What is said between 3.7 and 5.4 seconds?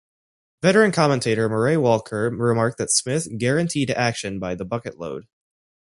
action by the bucket-load".